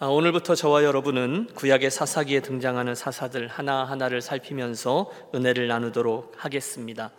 [0.00, 7.12] 아, 오늘부터 저와 여러분은 구약의 사사기에 등장하는 사사들 하나하나를 살피면서 은혜를 나누도록 하겠습니다.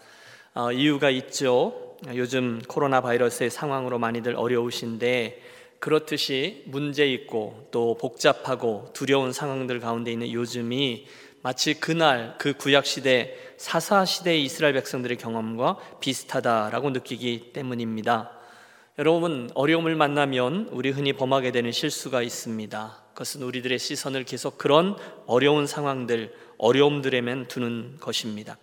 [0.53, 1.95] 어, 이유가 있죠.
[2.15, 5.41] 요즘 코로나 바이러스의 상황으로 많이들 어려우신데
[5.79, 11.07] 그렇듯이 문제 있고 또 복잡하고 두려운 상황들 가운데 있는 요즘이
[11.43, 18.35] 마치 그날 그 구약 시대 사사 시대의 이스라엘 백성들의 경험과 비슷하다라고 느끼기 때문입니다.
[18.97, 23.03] 여러분 어려움을 만나면 우리 흔히 범하게 되는 실수가 있습니다.
[23.09, 28.57] 그것은 우리들의 시선을 계속 그런 어려운 상황들, 어려움들에만 두는 것입니다.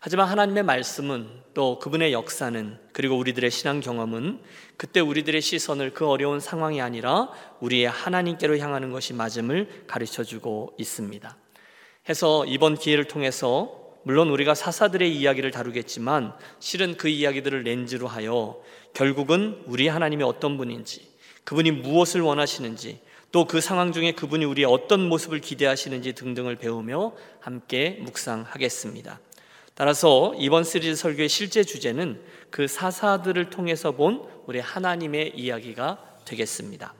[0.00, 4.40] 하지만 하나님의 말씀은 또 그분의 역사는 그리고 우리들의 신앙 경험은
[4.76, 11.38] 그때 우리들의 시선을 그 어려운 상황이 아니라 우리의 하나님께로 향하는 것이 맞음을 가르쳐 주고 있습니다.
[12.10, 18.60] 해서 이번 기회를 통해서 물론 우리가 사사들의 이야기를 다루겠지만 실은 그 이야기들을 렌즈로 하여
[18.94, 21.06] 결국은 우리 하나님이 어떤 분인지
[21.44, 23.00] 그분이 무엇을 원하시는지
[23.32, 29.18] 또 그 상황 중에 그분이 우리의 어떤 모습을 기대하시는지 등등을 배우며 함께 묵상하겠습니다.
[29.74, 36.94] 따라서 이번 시리즈 설교의 실제 주제는 그 사사들을 통해서 본 우리 하나님의 이야기가 되겠습니다.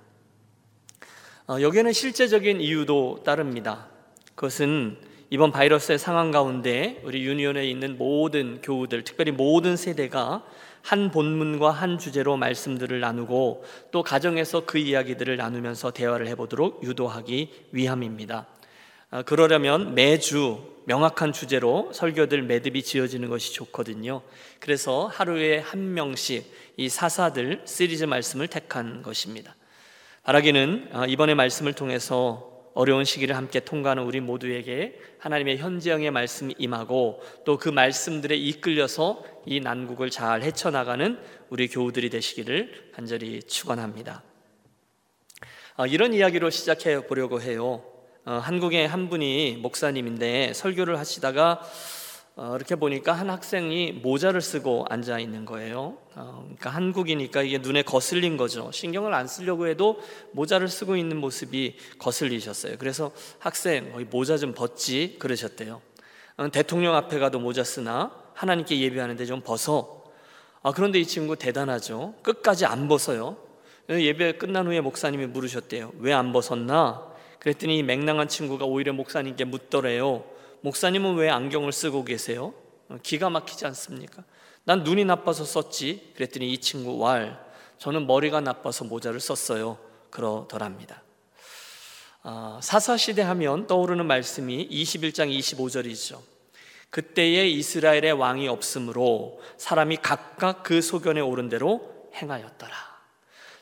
[1.46, 3.86] 어, 여기에는 실제적인 이유도 따릅니다.
[4.34, 4.98] 그것은
[5.30, 10.44] 이번 바이러스의 상황 가운데 우리 유니온에 있는 모든 교우들, 특별히 모든 세대가
[10.84, 18.46] 한 본문과 한 주제로 말씀들을 나누고 또 가정에서 그 이야기들을 나누면서 대화를 해보도록 유도하기 위함입니다.
[19.10, 24.20] 아, 그러려면 매주 명확한 주제로 설교들 매듭이 지어지는 것이 좋거든요.
[24.60, 29.56] 그래서 하루에 한 명씩 이 사사들 시리즈 말씀을 택한 것입니다.
[30.24, 37.22] 바라기는 아, 이번에 말씀을 통해서 어려운 시기를 함께 통과하는 우리 모두에게 하나님의 현재형의 말씀이 임하고
[37.44, 44.22] 또 그 말씀들에 이끌려서 이 난국을 잘 헤쳐나가는 우리 교우들이 되시기를 간절히 축원합니다.
[45.76, 47.82] 어, 이런 이야기로 시작해 보려고 해요.
[48.26, 51.62] 어, 한국의 한 분이 목사님인데 설교를 하시다가
[52.36, 55.96] 어, 이렇게 보니까 한 학생이 모자를 쓰고 앉아 있는 거예요.
[56.16, 58.72] 어, 그러니까 한국이니까 이게 눈에 거슬린 거죠.
[58.72, 60.00] 신경을 안 쓰려고 해도
[60.32, 62.74] 모자를 쓰고 있는 모습이 거슬리셨어요.
[62.78, 65.80] 그래서 학생, 어, 모자 좀 벗지 그러셨대요.
[66.38, 70.02] 어, 대통령 앞에 가도 모자 쓰나 하나님께 예배하는데 좀 벗어.
[70.64, 72.14] 아, 그런데 이 친구 대단하죠.
[72.22, 73.36] 끝까지 안 벗어요.
[73.88, 75.92] 예배 끝난 후에 목사님이 물으셨대요.
[75.98, 77.06] 왜 안 벗었나?
[77.38, 80.24] 그랬더니 맹랑한 친구가 오히려 목사님께 묻더래요.
[80.64, 82.54] 목사님은 왜 안경을 쓰고 계세요?
[82.88, 84.24] 어, 기가 막히지 않습니까?
[84.64, 86.12] 난 눈이 나빠서 썼지.
[86.16, 87.38] 그랬더니 이 친구 왈,
[87.76, 89.78] 저는 머리가 나빠서 모자를 썼어요.
[90.08, 91.02] 그러더랍니다.
[92.22, 96.18] 아, 사사시대 하면 떠오르는 말씀이 21장 25절이죠.
[96.88, 102.93] 그때에 이스라엘의 왕이 없으므로 사람이 각각 그 소견에 오른 대로 행하였더라.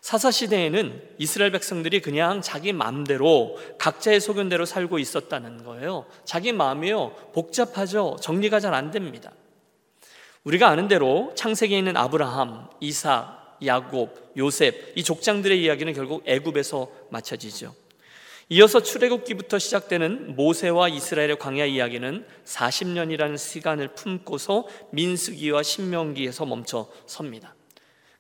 [0.03, 6.07] 사사 시대에는 이스라엘 백성들이 그냥 자기 마음대로 각자의 소견대로 살고 있었다는 거예요.
[6.25, 8.17] 자기 마음이요 복잡하죠.
[8.21, 9.31] 정리가 잘 안 됩니다.
[10.43, 17.73] 우리가 아는 대로 창세기에 있는 아브라함, 이삭, 야곱, 요셉 이 족장들의 이야기는 결국 애굽에서 맞춰지죠.
[18.49, 27.55] 이어서 출애굽기부터 시작되는 모세와 이스라엘의 광야 이야기는 40년이라는 시간을 품고서 민수기와 신명기에서 멈춰 섭니다.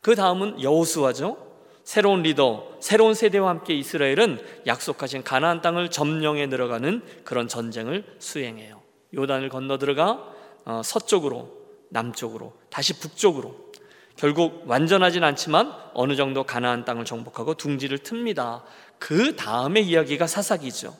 [0.00, 1.51] 그 다음은 여호수아죠.
[1.84, 8.80] 새로운 리더, 새로운 세대와 함께 이스라엘은 약속하신 가나안 땅을 점령해 들어가는 그런 전쟁을 수행해요.
[9.14, 10.32] 요단을 건너 들어가
[10.64, 11.50] 어, 서쪽으로,
[11.88, 13.72] 남쪽으로, 다시 북쪽으로.
[14.16, 18.62] 결국 완전하진 않지만 어느 정도 가나안 땅을 정복하고 둥지를 틉니다.
[18.98, 20.96] 그 다음의 이야기가 사사기죠.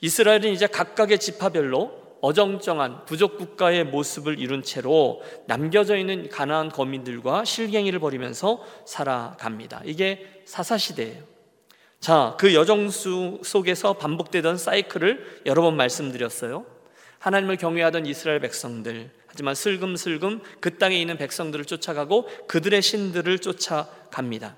[0.00, 7.98] 이스라엘은 이제 각각의 지파별로 어정쩡한 부족 국가의 모습을 이룬 채로 남겨져 있는 가나안 거민들과 실갱이를
[7.98, 9.82] 벌이면서 살아갑니다.
[9.84, 11.24] 이게 사사 시대예요.
[11.98, 16.64] 자, 그 여정수 속에서 반복되던 사이클을 여러 번 말씀드렸어요.
[17.18, 24.56] 하나님을 경외하던 이스라엘 백성들, 하지만 슬금슬금 그 땅에 있는 백성들을 쫓아가고 그들의 신들을 쫓아갑니다.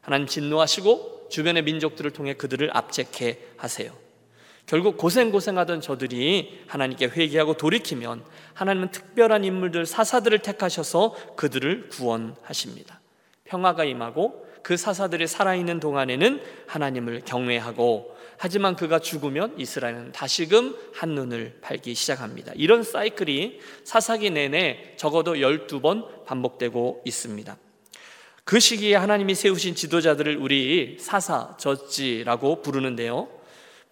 [0.00, 4.01] 하나님 진노하시고 주변의 민족들을 통해 그들을 압제케 하세요.
[4.66, 8.24] 결국 고생고생하던 저들이 하나님께 회개하고 돌이키면
[8.54, 13.00] 하나님은 특별한 인물들, 사사들을 택하셔서 그들을 구원하십니다.
[13.44, 21.94] 평화가 임하고 그 사사들이 살아있는 동안에는 하나님을 경외하고 하지만 그가 죽으면 이스라엘은 다시금 한눈을 팔기
[21.94, 22.52] 시작합니다.
[22.56, 27.56] 이런 사이클이 사사기 내내 적어도 12번 반복되고 있습니다.
[28.44, 33.28] 그 시기에 하나님이 세우신 지도자들을 우리 사사, 젖지라고 부르는데요.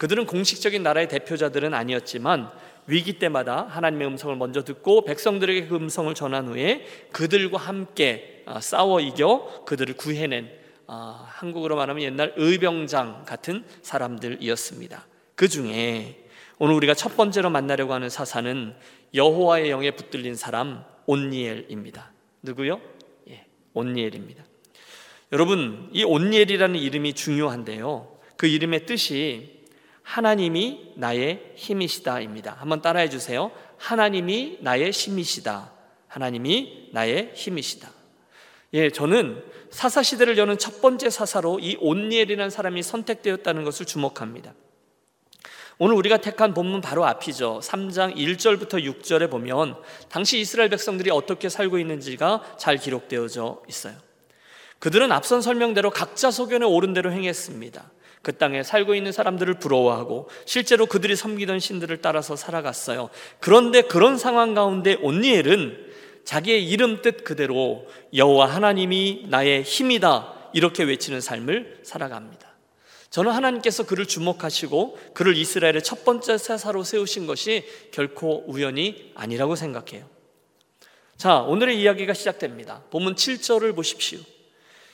[0.01, 2.51] 그들은 공식적인 나라의 대표자들은 아니었지만
[2.87, 9.01] 위기 때마다 하나님의 음성을 먼저 듣고 백성들에게 그 음성을 전한 후에 그들과 함께 아, 싸워
[9.01, 10.51] 이겨 그들을 구해낸
[10.87, 15.07] 어, 한국으로 말하면 옛날 의병장 같은 사람들이었습니다.
[15.35, 16.25] 그 중에
[16.59, 18.75] 오늘 우리가 첫 번째로 만나려고 하는 사사는
[19.13, 22.11] 여호와의 영에 붙들린 사람 온니엘입니다.
[22.41, 22.81] 누구요?
[23.29, 23.45] 예,
[23.75, 24.47] 온니엘입니다.
[25.33, 28.17] 여러분, 이 온니엘이라는 이름이 중요한데요.
[28.39, 29.60] 그 이름의 뜻이
[30.11, 32.57] 하나님이 나의 힘이시다입니다.
[32.59, 33.53] 한번 따라해 주세요.
[33.77, 35.71] 하나님이 나의 힘이시다.
[36.09, 37.89] 하나님이 나의 힘이시다.
[38.73, 44.53] 예, 저는 사사 시대를 여는 첫 번째 사사로 이 온니엘이라는 사람이 선택되었다는 것을 주목합니다.
[45.79, 47.61] 오늘 우리가 택한 본문 바로 앞이죠.
[47.63, 49.77] 3장 1절부터 6절에 보면
[50.09, 53.95] 당시 이스라엘 백성들이 어떻게 살고 있는지가 잘 기록되어져 있어요.
[54.81, 57.91] 그들은 앞선 설명대로 각자 소견에 옳은 대로 행했습니다.
[58.23, 63.09] 그 땅에 살고 있는 사람들을 부러워하고 실제로 그들이 섬기던 신들을 따라서 살아갔어요.
[63.39, 65.91] 그런데 그런 상황 가운데 온니엘은
[66.25, 72.51] 자기의 이름 뜻 그대로 여호와 하나님이 나의 힘이다 이렇게 외치는 삶을 살아갑니다.
[73.09, 80.09] 저는 하나님께서 그를 주목하시고 그를 이스라엘의 첫 번째 사사로 세우신 것이 결코 우연이 아니라고 생각해요.
[81.17, 82.83] 자, 오늘의 이야기가 시작됩니다.
[82.91, 84.21] 본문 7절을 보십시오.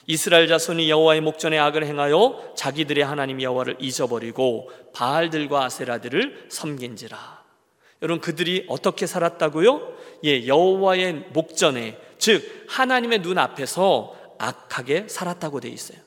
[0.07, 7.45] 이스라엘 자손이 여호와의 목전에 악을 행하여 자기들의 하나님 여호와를 잊어버리고 바알들과 아세라들을 섬긴지라.
[8.03, 9.97] 여러분 그들이 어떻게 살았다고요?
[10.25, 15.99] 예, 여호와의 목전에 즉 하나님의 눈 앞에서 악하게 살았다고 돼 있어요.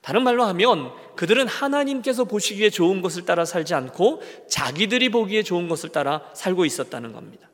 [0.00, 5.90] 다른 말로 하면 그들은 하나님께서 보시기에 좋은 것을 따라 살지 않고 자기들이 보기에 좋은 것을
[5.90, 7.50] 따라 살고 있었다는 겁니다.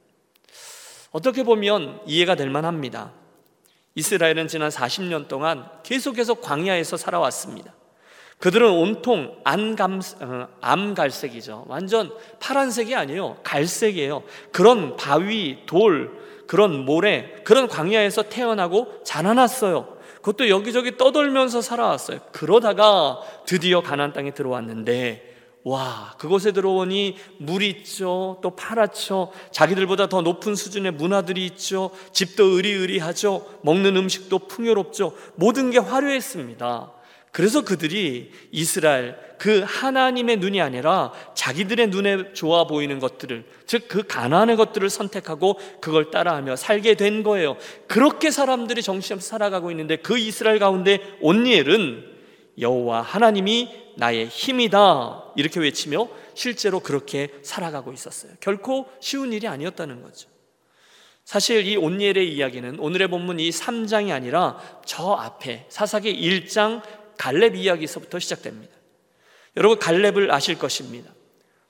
[1.11, 3.13] 어떻게 보면 이해가 될 만합니다.
[3.97, 7.75] 이스라엘은 지난 40년 동안 계속해서 광야에서 살아왔습니다.
[8.39, 11.65] 그들은 온통 안감, 어, 암갈색이죠.
[11.69, 13.39] 완전 파란색이 아니에요.
[13.43, 14.23] 갈색이에요.
[14.53, 16.13] 그런 바위, 돌,
[16.47, 19.97] 그런 모래, 그런 광야에서 태어나고 자라났어요.
[20.17, 22.19] 그것도 여기저기 떠돌면서 살아왔어요.
[22.33, 25.26] 그러다가 드디어 가나안 땅에 들어왔는데
[25.67, 28.39] 와, 그곳에 들어오니 물이 있죠.
[28.41, 29.33] 또 파랗죠.
[29.51, 31.91] 자기들보다 더 높은 수준의 문화들이 있죠.
[32.13, 33.59] 집도 으리으리하죠.
[33.63, 35.17] 먹는 음식도 풍요롭죠.
[35.35, 36.93] 모든 게 화려했습니다.
[37.33, 44.57] 그래서 그들이 이스라엘 그 하나님의 눈이 아니라 자기들의 눈에 좋아 보이는 것들을 즉 그 가난의
[44.57, 47.57] 것들을 선택하고 그걸 따라하며 살게 된 거예요.
[47.89, 52.16] 그렇게 사람들이 정신없이 살아가고 있는데 그 이스라엘 가운데 온니엘은
[52.59, 58.33] 여호와 하나님이 나의 힘이다 이렇게 외치며 실제로 그렇게 살아가고 있었어요.
[58.41, 60.29] 결코 쉬운 일이 아니었다는 거죠.
[61.25, 66.83] 사실 이 온니엘의 이야기는 오늘의 본문 이 3장이 아니라 저 앞에 사사기 1장
[67.19, 68.73] 갈렙 이야기에서부터 시작됩니다.
[69.57, 71.13] 여러분 갈렙을 아실 것입니다.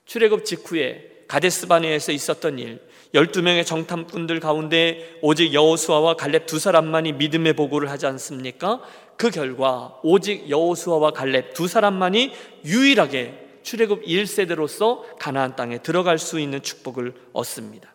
[0.05, 2.79] 출애굽 직후에 가데스바네에서 있었던 일,
[3.13, 8.81] 12명의 정탐꾼들 가운데 오직 여호수아와 갈렙 두 사람만이 믿음의 보고를 하지 않습니까?
[9.17, 12.33] 그 결과 오직 여호수아와 갈렙 두 사람만이
[12.65, 17.93] 유일하게 출애굽 1세대로서 가나안 땅에 들어갈 수 있는 축복을 얻습니다.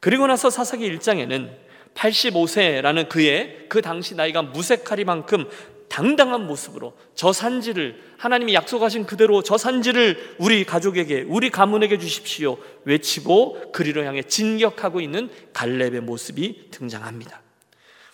[0.00, 1.50] 그리고 나서 사사기 1장에는
[1.94, 5.48] 85세라는 그의 그 당시 나이가 무색하리만큼
[5.88, 13.72] 당당한 모습으로 저 산지를 하나님이 약속하신 그대로 저 산지를 우리 가족에게 우리 가문에게 주십시오 외치고
[13.72, 17.42] 그리로 향해 진격하고 있는 갈렙의 모습이 등장합니다.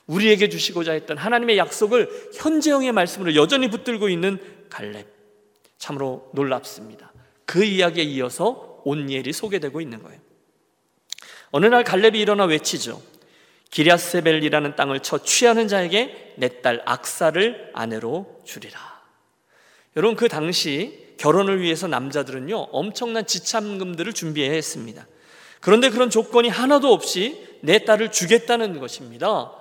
[0.06, 4.38] 우리에게 주시고자 했던 하나님의 약속을 현재형의 말씀으로 여전히 붙들고 있는
[4.70, 5.06] 갈렙
[5.78, 7.12] 참으로 놀랍습니다.
[7.46, 10.20] 그 이야기에 이어서 온니엘이 소개되고 있는 거예요.
[11.50, 13.00] 어느 날 갈렙이 일어나 외치죠.
[13.70, 18.79] 기랴세벨이라는 땅을 쳐 취하는 자에게 내 딸 악사를 아내로 주리라.
[19.96, 25.06] 여러분 그 당시 결혼을 위해서 남자들은요 엄청난 지참금들을 준비해야 했습니다.
[25.60, 29.52] 그런데 그런 조건이 하나도 없이 내 딸을 주겠다는 것입니다.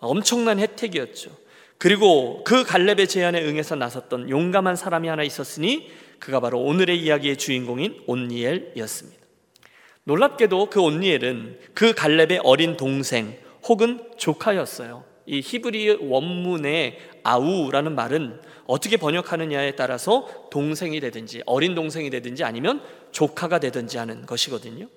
[0.00, 1.30] 엄청난 혜택이었죠.
[1.78, 8.02] 그리고 그 갈렙의 제안에 응해서 나섰던 용감한 사람이 하나 있었으니 그가 바로 오늘의 이야기의 주인공인
[8.06, 9.18] 온니엘이었습니다.
[10.04, 15.04] 놀랍게도 그 온니엘은 그 갈렙의 어린 동생 혹은 조카였어요.
[15.26, 23.58] 이 히브리 원문의 아우라는 말은 어떻게 번역하느냐에 따라서 동생이 되든지 어린 동생이 되든지 아니면 조카가
[23.58, 24.88] 되든지 하는 것이거든요.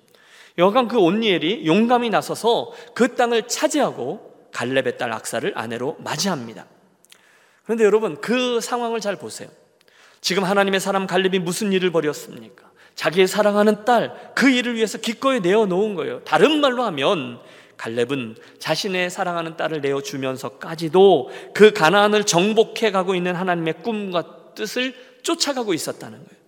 [0.58, 6.64] 여간 그 온니엘이 용감히 나서서 그 땅을 차지하고 갈렙의 딸 악사를 아내로 맞이합니다.
[7.64, 9.50] 그런데 여러분 그 상황을 잘 보세요.
[10.22, 12.70] 지금 하나님의 사람 갈렙이 무슨 일을 벌였습니까?
[12.94, 16.20] 자기의 사랑하는 딸 그 일을 위해서 기꺼이 내어 놓은 거예요.
[16.24, 17.40] 다른 말로 하면
[17.76, 25.74] 갈렙은 자신의 사랑하는 딸을 내어 주면서까지도 그 가나안을 정복해 가고 있는 하나님의 꿈과 뜻을 쫓아가고
[25.74, 26.44] 있었다는 거예요.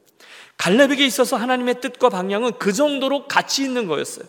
[0.58, 4.26] 갈렙에게 있어서 하나님의 뜻과 방향은 그 정도로 가치 있는 거였어요.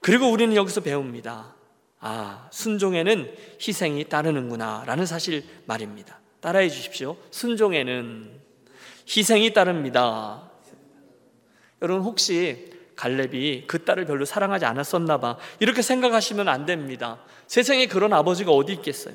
[0.00, 1.57] 그리고 우리는 여기서 배웁니다.
[2.00, 6.20] 아, 순종에는 희생이 따르는구나 라는 사실 말입니다.
[6.40, 7.16] 따라해 주십시오.
[7.30, 8.30] 순종에는
[9.08, 10.50] 희생이 따릅니다.
[11.82, 15.38] 여러분 혹시 갈렙이 그 딸을 별로 사랑하지 않았었나 봐.
[15.60, 17.20] 이렇게 생각하시면 안 됩니다.
[17.46, 19.14] 세상에 그런 아버지가 어디 있겠어요?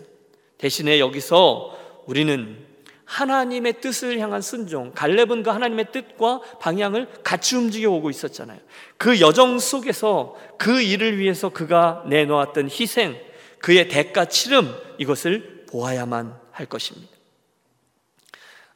[0.57, 2.72] 대신에 여기서 우리는
[3.13, 8.59] 하나님의 뜻을 향한 순종, 갈렙은 그 하나님의 뜻과 방향을 같이 움직여 오고 있었잖아요.
[8.97, 13.15] 그 여정 속에서 그 일을 위해서 그가 내놓았던 희생,
[13.59, 17.13] 그의 대가 치름, 이것을 보아야만 할 것입니다.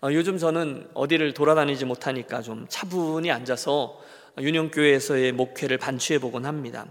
[0.03, 3.99] 어, 요즘 저는 어디를 돌아다니지 못하니까 좀 차분히 앉아서
[4.39, 6.85] 윤영교회에서의 목회를 반추해 보곤 합니다.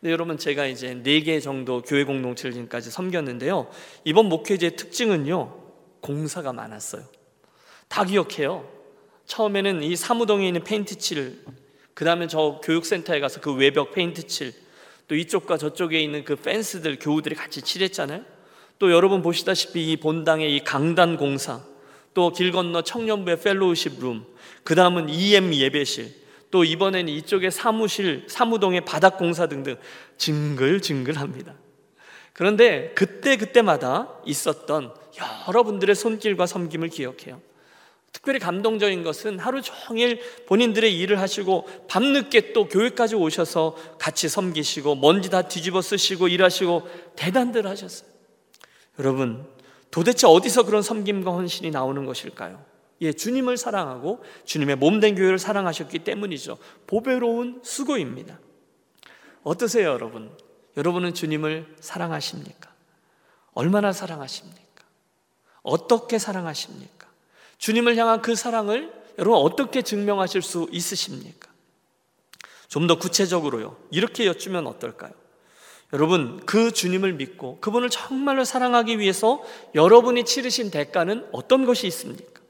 [0.00, 3.70] 근데 여러분 제가 이제 네 개 정도 교회 공동체를 지금까지 섬겼는데요.
[4.04, 5.69] 이번 목회지의 특징은요.
[6.00, 7.04] 공사가 많았어요.
[7.88, 8.68] 다 기억해요.
[9.26, 11.44] 처음에는 이 사무동에 있는 페인트 칠,
[11.94, 14.52] 그 다음에 저 교육센터에 가서 그 외벽 페인트 칠,
[15.08, 18.24] 또 이쪽과 저쪽에 있는 그 펜스들 교우들이 같이 칠했잖아요.
[18.78, 21.62] 또 여러분 보시다시피 이 본당의 이 강단 공사,
[22.14, 24.24] 또 길 건너 청년부의 fellowship room,
[24.64, 26.14] 그 다음은 EM 예배실,
[26.50, 29.76] 또 이번에는 이쪽에 사무실, 사무동의 바닥 공사 등등
[30.16, 31.54] 징글징글합니다.
[32.32, 34.94] 그런데 그때 그때마다 있었던
[35.48, 37.40] 여러분들의 손길과 섬김을 기억해요.
[38.12, 45.30] 특별히 감동적인 것은 하루 종일 본인들의 일을 하시고 밤늦게 또 교회까지 오셔서 같이 섬기시고 먼지
[45.30, 48.10] 다 뒤집어 쓰시고 일하시고 대단들 하셨어요.
[48.98, 49.46] 여러분,
[49.90, 52.64] 도대체 어디서 그런 섬김과 헌신이 나오는 것일까요?
[53.02, 56.58] 예, 주님을 사랑하고 주님의 몸된 교회를 사랑하셨기 때문이죠.
[56.86, 58.38] 보배로운 수고입니다.
[59.42, 60.30] 어떠세요, 여러분?
[60.76, 62.70] 여러분은 주님을 사랑하십니까?
[63.54, 64.69] 얼마나 사랑하십니까?
[65.62, 67.08] 어떻게 사랑하십니까?
[67.58, 71.50] 주님을 향한 그 사랑을 여러분 어떻게 증명하실 수 있으십니까?
[72.68, 73.76] 좀 더 구체적으로요.
[73.90, 75.12] 이렇게 여쭈면 어떨까요?
[75.92, 79.42] 여러분, 그 주님을 믿고 그분을 정말로 사랑하기 위해서
[79.74, 82.40] 여러분이 치르신 대가는 어떤 것이 있습니까?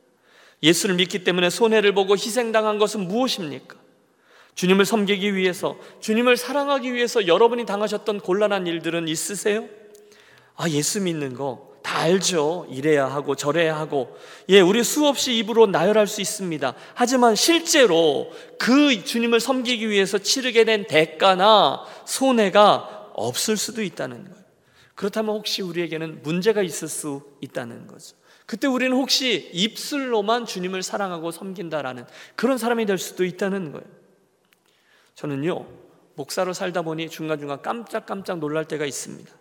[0.63, 3.77] 예수를 믿기 때문에 손해를 보고 희생당한 것은 무엇입니까?
[4.57, 9.67] 주님을 섬기기 위해서, 주님을 사랑하기 위해서 여러분이 당하셨던 곤란한 일들은 있으세요?
[10.57, 12.69] 아, 예수 믿는 거 다 알죠.
[12.71, 14.17] 이래야 하고 저래야 하고.
[14.49, 16.73] 예, 우리 수없이 입으로 나열할 수 있습니다.
[16.95, 18.31] 하지만 실제로
[18.61, 24.45] 그 주님을 섬기기 위해서 치르게 된 대가나 손해가 없을 수도 있다는 거예요.
[24.95, 28.15] 그렇다면 혹시 우리에게는 문제가 있을 수 있다는 거죠.
[28.47, 32.07] 그때 우리는 혹시 입술로만 주님을 사랑하고 섬긴다라는
[32.37, 33.87] 그런 사람이 될 수도 있다는 거예요.
[35.17, 35.67] 저는요,
[36.15, 39.40] 목사로 살다 보니 중간중간 깜짝깜짝 놀랄 때가 있습니다.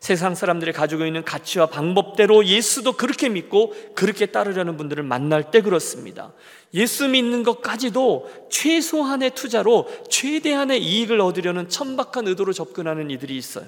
[0.00, 6.32] 세상 사람들이 가지고 있는 가치와 방법대로 예수도 그렇게 믿고 그렇게 따르려는 분들을 만날 때 그렇습니다.
[6.74, 13.66] 예수 믿는 것까지도 최소한의 투자로 최대한의 이익을 얻으려는 천박한 의도로 접근하는 이들이 있어요.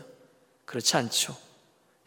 [0.66, 1.37] 그렇지 않죠.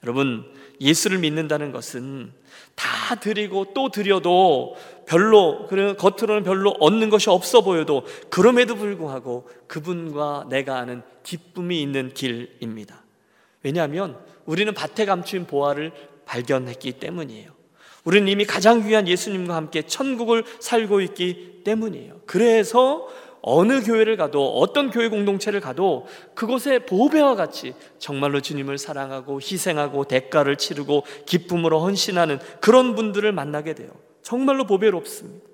[0.03, 0.46] 여러분,
[0.80, 2.32] 예수를 믿는다는 것은
[2.75, 4.75] 다 드리고 또 드려도
[5.06, 13.03] 별로 겉으로는 별로 얻는 것이 없어 보여도 그럼에도 불구하고 그분과 내가 아는 기쁨이 있는 길입니다.
[13.63, 15.91] 왜냐하면 우리는 밭에 감춘 보화를
[16.25, 17.51] 발견했기 때문이에요.
[18.03, 22.22] 우리는 이미 가장 귀한 예수님과 함께 천국을 살고 있기 때문이에요.
[22.25, 23.08] 그래서
[23.41, 30.55] 어느 교회를 가도 어떤 교회 공동체를 가도 그곳에 보배와 같이 정말로 주님을 사랑하고 희생하고 대가를
[30.55, 33.89] 치르고 기쁨으로 헌신하는 그런 분들을 만나게 돼요.
[34.22, 35.46] 정말로 보배롭습니다.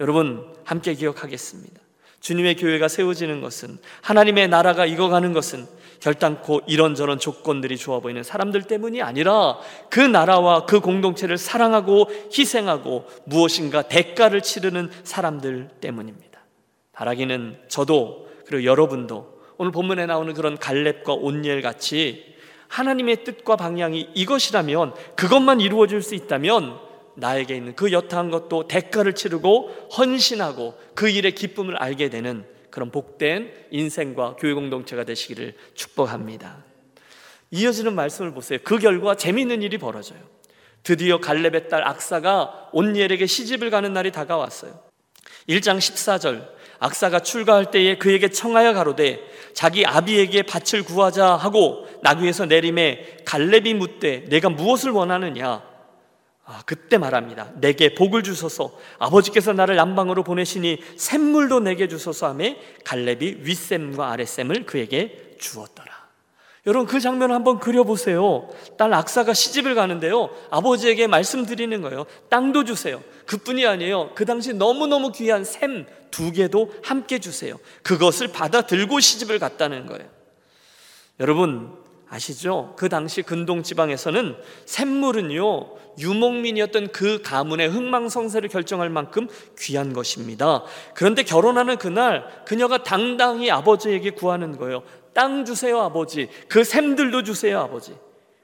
[0.00, 1.80] 여러분 함께 기억하겠습니다.
[2.20, 5.66] 주님의 교회가 세워지는 것은 하나님의 나라가 익어가는 것은
[6.04, 9.56] 결단코 이런저런 조건들이 좋아 보이는 사람들 때문이 아니라
[9.88, 16.40] 그 나라와 그 공동체를 사랑하고 희생하고 무엇인가 대가를 치르는 사람들 때문입니다.
[16.92, 22.34] 바라기는 저도 그리고 여러분도 오늘 본문에 나오는 그런 갈렙과 온니엘 같이
[22.68, 26.80] 하나님의 뜻과 방향이 이것이라면 그것만 이루어질 수 있다면
[27.14, 33.52] 나에게 있는 그 여타한 것도 대가를 치르고 헌신하고 그 일의 기쁨을 알게 되는 그런 복된
[33.70, 36.64] 인생과 교회 공동체가 되시기를 축복합니다.
[37.52, 38.58] 이어지는 말씀을 보세요.
[38.64, 40.18] 그 결과 재미있는 일이 벌어져요.
[40.82, 44.76] 드디어 갈렙의 딸 악사가 온니엘에게 시집을 가는 날이 다가왔어요.
[45.48, 46.48] 1장 14절
[46.80, 49.20] 악사가 출가할 때에 그에게 청하여 가로되
[49.52, 55.62] 자기 아비에게 밭을 구하자 하고 나귀에서 내림에 갈렙이 묻되 내가 무엇을 원하느냐
[56.46, 57.52] 아, 그때 말합니다.
[57.56, 65.36] 내게 복을 주소서 아버지께서 나를 남방으로 보내시니 샘물도 내게 주소서 하며 갈렙이 윗샘과 아랫샘을 그에게
[65.38, 65.92] 주었더라.
[66.66, 68.48] 여러분 그 장면을 한번 그려보세요.
[68.78, 70.30] 딸 악사가 시집을 가는데요.
[70.50, 72.06] 아버지에게 말씀드리는 거예요.
[72.30, 73.02] 땅도 주세요.
[73.26, 74.12] 그뿐이 아니에요.
[74.14, 77.58] 그 당시 너무너무 귀한 샘 두 개도 함께 주세요.
[77.82, 80.08] 그것을 받아 들고 시집을 갔다는 거예요.
[81.18, 81.76] 여러분
[82.14, 82.74] 아시죠?
[82.76, 89.26] 그 당시 근동 지방에서는 샘물은요 유목민이었던 그 가문의 흥망성쇠를 결정할 만큼
[89.58, 90.64] 귀한 것입니다.
[90.94, 94.84] 그런데 결혼하는 그날 그녀가 당당히 아버지에게 구하는 거예요.
[95.12, 96.28] 땅 주세요 아버지.
[96.48, 97.96] 그 샘들도 주세요 아버지.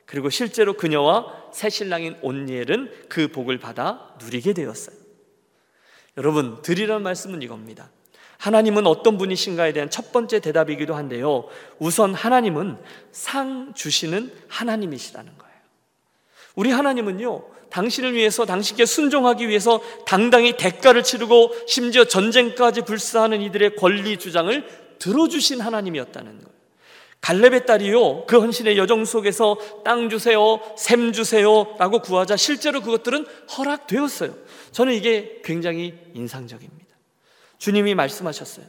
[0.04, 4.96] 그리고 실제로 그녀와 새 신랑인 온니엘은 그 복을 받아 누리게 되었어요.
[6.16, 7.88] 여러분 드리는 말씀은 이겁니다.
[8.40, 11.44] 하나님은 어떤 분이신가에 대한 첫 번째 대답이기도 한데요.
[11.78, 12.78] 우선 하나님은
[13.12, 15.54] 상 주시는 하나님이시라는 거예요.
[16.54, 24.16] 우리 하나님은요, 당신을 위해서 당신께 순종하기 위해서 당당히 대가를 치르고 심지어 전쟁까지 불사하는 이들의 권리
[24.16, 24.66] 주장을
[24.98, 26.50] 들어주신 하나님이었다는 거예요.
[27.20, 33.26] 갈렙의 딸이요, 그 헌신의 여정 속에서 땅 주세요, 샘 주세요 라고 구하자 실제로 그것들은
[33.58, 34.34] 허락되었어요.
[34.72, 36.89] 저는 이게 굉장히 인상적입니다.
[37.60, 38.66] 주님이 말씀하셨어요.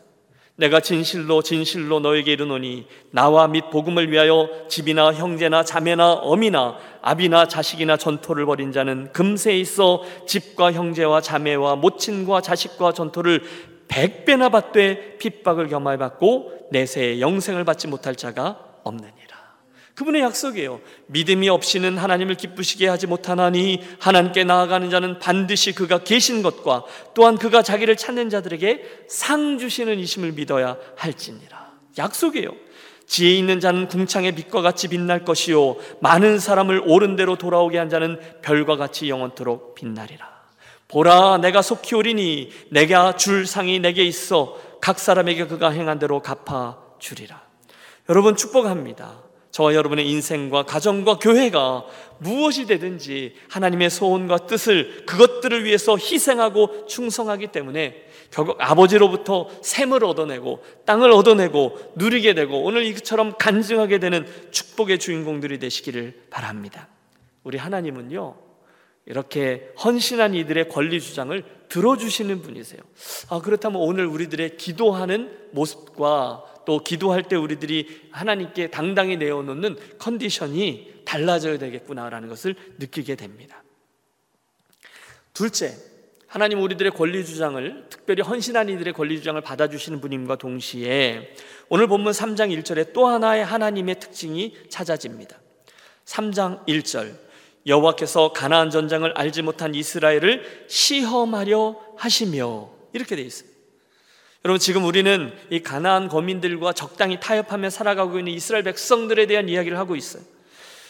[0.58, 7.98] 내가 진실로 진실로 너에게 이르노니 나와 및 복음을 위하여 집이나 형제나 자매나 어미나 아비나 자식이나
[7.98, 13.42] 전토를 벌인 자는 금세에 있어 집과 형제와 자매와 모친과 자식과 전토를
[13.88, 19.21] 백배나 받되 핍박을 겸하여 받고 내세에 영생을 받지 못할 자가 없느니라.
[19.96, 20.80] 그분의 약속이에요.
[21.08, 27.62] 믿음이 없이는 하나님을 기쁘시게 하지 못하나니 하나님께 나아가는 자는 반드시 그가 계신 것과 또한 그가
[27.62, 31.72] 자기를 찾는 자들에게 상 주시는 이심을 믿어야 할지니라.
[31.98, 32.52] 약속이에요.
[33.06, 38.20] 지혜 있는 자는 궁창의 빛과 같이 빛날 것이요 많은 사람을 옳은 대로 돌아오게 한 자는
[38.42, 40.32] 별과 같이 영원토록 빛나리라.
[40.88, 46.78] 보라 내가 속히 오리니 내가 줄 상이 내게 있어 각 사람에게 그가 행한 대로 갚아
[47.00, 47.42] 주리라.
[48.10, 49.31] 여러분 축복합니다.
[49.52, 51.86] 저와 여러분의 인생과 가정과 교회가
[52.20, 61.12] 무엇이 되든지 하나님의 소원과 뜻을 그것들을 위해서 희생하고 충성하기 때문에 결국 아버지로부터 샘을 얻어내고 땅을
[61.12, 66.88] 얻어내고 누리게 되고 오늘 이처럼 간증하게 되는 축복의 주인공들이 되시기를 바랍니다.
[67.44, 68.36] 우리 하나님은요,
[69.08, 72.80] 이렇게 헌신한 이들의 권리 주장을 들어주시는 분이세요.
[73.30, 81.58] 아, 그렇다면 오늘 우리들의 기도하는 모습과 또 기도할 때 우리들이 하나님께 당당히 내어놓는 컨디션이 달라져야
[81.58, 83.64] 되겠구나라는 것을 느끼게 됩니다.
[85.34, 85.76] 둘째,
[86.28, 91.36] 하나님 우리들의 권리 주장을 특별히 헌신한 이들의 권리 주장을 받아주시는 분임과 동시에
[91.68, 95.42] 오늘 본문 3장 1절에 또 하나의 하나님의 특징이 찾아집니다.
[96.06, 97.18] 3장 1절
[97.68, 103.51] 여호와께서 가나안 전장을 알지 못한 이스라엘을 시험하려 하시며 이렇게 돼 있어요.
[104.44, 109.96] 여러분 지금 우리는 이 가나안 거민들과 적당히 타협하며 살아가고 있는 이스라엘 백성들에 대한 이야기를 하고
[109.96, 110.24] 있어요.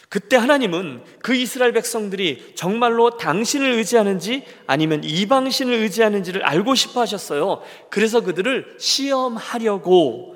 [0.08, 7.62] 그때 하나님은 그 이스라엘 백성들이 정말로 당신을 의지하는지 아니면 이방신을 의지하는지를 알고 싶어 하셨어요.
[7.90, 10.36] 그래서 그들을 시험하려고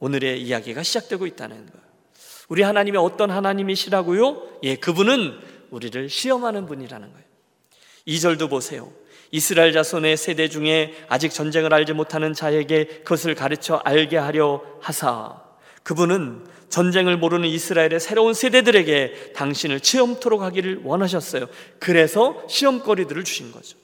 [0.00, 1.84] 오늘의 이야기가 시작되고 있다는 거예요.
[2.48, 4.58] 우리 하나님이 어떤 하나님이시라고요?
[4.64, 5.38] 예, 그분은
[5.70, 7.24] 우리를 시험하는 분이라는 거예요.
[8.06, 8.92] 2절도 보세요.
[9.34, 15.42] 이스라엘 자손의 세대 중에 아직 전쟁을 알지 못하는 자에게 그것을 가르쳐 알게 하려 하사
[15.82, 21.46] 그분은 전쟁을 모르는 이스라엘의 새로운 세대들에게 당신을 체험토록 하기를 원하셨어요.
[21.80, 23.76] 그래서 시험거리들을 주신 거죠.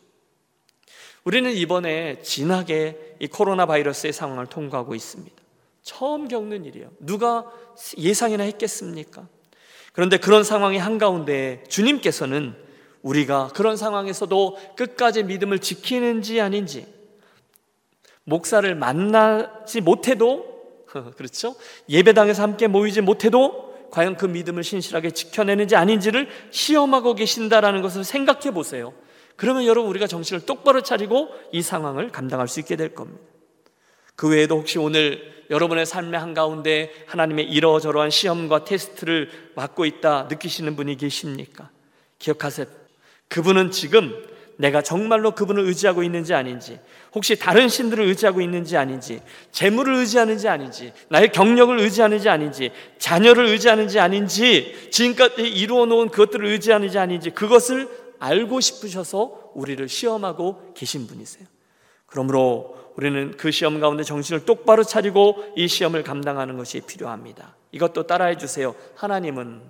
[1.25, 5.37] 우리는 이번에 진하게 이 코로나 바이러스의 상황을 통과하고 있습니다.
[5.83, 6.93] 처음 겪는 일이에요.
[7.01, 7.45] 누가
[7.99, 9.27] 예상이나 했겠습니까?
[9.93, 12.69] 그런데 그런 상황의 한가운데 주님께서는
[13.03, 16.87] 우리가 그런 상황에서도 끝까지 믿음을 지키는지 아닌지
[18.25, 20.51] 목사를 만나지 못해도
[21.17, 21.55] 그렇죠?
[21.89, 28.93] 예배당에서 함께 모이지 못해도 과연 그 믿음을 신실하게 지켜내는지 아닌지를 시험하고 계신다라는 것을 생각해 보세요.
[29.37, 33.21] 그러면 여러분 우리가 정신을 똑바로 차리고 이 상황을 감당할 수 있게 될 겁니다.
[34.15, 40.97] 그 외에도 혹시 오늘 여러분의 삶의 한가운데 하나님의 이러저러한 시험과 테스트를 맡고 있다 느끼시는 분이
[40.97, 41.71] 계십니까?
[42.19, 42.80] 기억하세요.
[43.31, 44.12] 그분은 지금
[44.59, 46.79] 내가 정말로 그분을 의지하고 있는지 아닌지,
[47.14, 53.99] 혹시 다른 신들을 의지하고 있는지 아닌지, 재물을 의지하는지 아닌지, 나의 경력을 의지하는지 아닌지, 자녀를 의지하는지
[53.99, 57.88] 아닌지, 지금까지 이루어 놓은 그것들을 의지하는지 아닌지, 그것을
[58.19, 61.47] 알고 싶으셔서 우리를 시험하고 계신 분이세요.
[62.05, 67.57] 그러므로 우리는 그 시험 가운데 정신을 똑바로 차리고 이 시험을 감당하는 것이 필요합니다.
[67.73, 68.75] 이것도 따라해 주세요.
[68.97, 69.62] 하나님은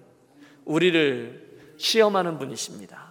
[0.64, 3.10] 우리를 시험하는 분이십니다.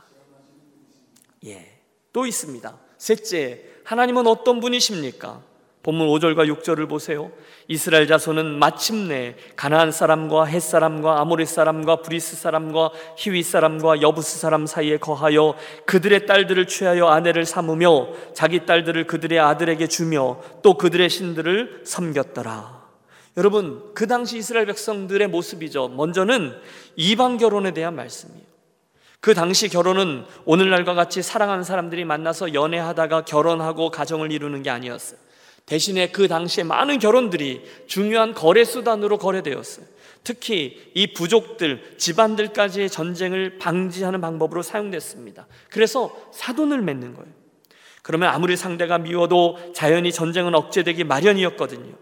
[1.46, 1.80] 예.
[2.12, 2.78] 또 있습니다.
[2.98, 5.42] 셋째, 하나님은 어떤 분이십니까?
[5.82, 7.32] 본문 5절과 6절을 보세요.
[7.70, 14.66] 이스라엘 자손은 마침내 가나안 사람과 헷 사람과 아모리 사람과 브리스 사람과 히위 사람과 여부스 사람
[14.66, 21.84] 사이에 거하여 그들의 딸들을 취하여 아내를 삼으며 자기 딸들을 그들의 아들에게 주며 또 그들의 신들을
[21.86, 22.80] 섬겼더라.
[23.38, 25.88] 여러분, 그 당시 이스라엘 백성들의 모습이죠.
[25.90, 26.54] 먼저는
[26.98, 28.50] 이방 결혼에 대한 말씀이에요.
[29.22, 35.20] 그 당시 결혼은 오늘날과 같이 사랑하는 사람들이 만나서 연애하다가 결혼하고 가정을 이루는 게 아니었어요.
[35.66, 39.86] 대신에 그 당시에 많은 결혼들이 중요한 거래 수단으로 거래되었어요.
[40.24, 45.48] 특히 이 부족들, 집안들까지의 전쟁을 방지하는 방법으로 사용됐습니다.
[45.70, 47.32] 그래서 사돈을 맺는 거예요.
[48.02, 51.94] 그러면 아무리 상대가 미워도 자연히 전쟁은 억제되기 마련이었거든요.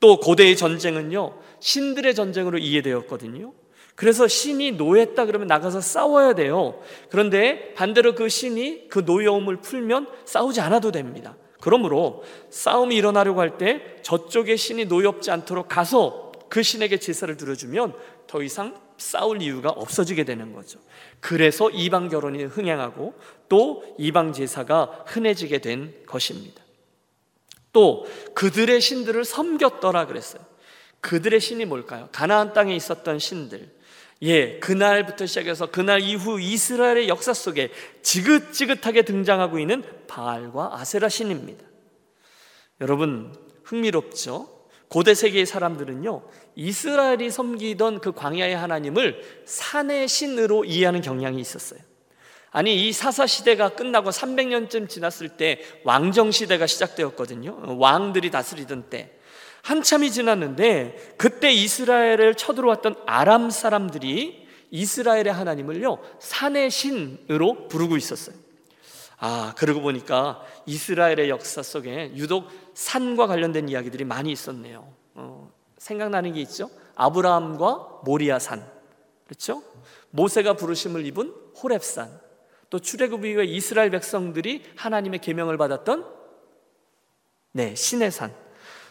[0.00, 3.52] 또 고대의 전쟁은요, 신들의 전쟁으로 이해되었거든요.
[3.96, 6.80] 그래서 신이 노했다 그러면 나가서 싸워야 돼요.
[7.10, 11.36] 그런데 반대로 그 신이 그 노여움을 풀면 싸우지 않아도 됩니다.
[11.60, 17.94] 그러므로 싸움이 일어나려고 할 때 저쪽의 신이 노엽지 않도록 가서 그 신에게 제사를 드려주면
[18.26, 20.78] 더 이상 싸울 이유가 없어지게 되는 거죠.
[21.20, 23.14] 그래서 이방 결혼이 흥행하고
[23.48, 26.62] 또 이방 제사가 흔해지게 된 것입니다.
[27.72, 30.42] 또 그들의 신들을 섬겼더라 그랬어요.
[31.00, 32.08] 그들의 신이 뭘까요?
[32.12, 33.70] 가나안 땅에 있었던 신들.
[34.22, 37.70] 예, 그날부터 시작해서 그날 이후 이스라엘의 역사 속에
[38.02, 41.64] 지긋지긋하게 등장하고 있는 바알과 아세라 신입니다.
[42.80, 44.56] 여러분, 흥미롭죠?
[44.88, 46.22] 고대 세계의 사람들은요,
[46.54, 51.80] 이스라엘이 섬기던 그 광야의 하나님을 산의 신으로 이해하는 경향이 있었어요.
[52.52, 57.76] 아니, 이 사사 시대가 끝나고 300년쯤 지났을 때 왕정 시대가 시작되었거든요.
[57.78, 59.15] 왕들이 다스리던 때.
[59.66, 68.36] 한참이 지났는데 그때 이스라엘을 쳐들어왔던 아람 사람들이 이스라엘의 하나님을요 산의 신으로 부르고 있었어요.
[69.18, 74.88] 아 그러고 보니까 이스라엘의 역사 속에 유독 산과 관련된 이야기들이 많이 있었네요.
[75.14, 76.70] 어, 생각나는 게 있죠.
[76.94, 78.64] 아브라함과 모리아 산,
[79.24, 79.64] 그렇죠?
[80.10, 82.20] 모세가 부르심을 입은 호렙산,
[82.70, 86.06] 또 출애굽 이후에 이스라엘 백성들이 하나님의 계명을 받았던
[87.52, 88.32] 네 신의 산,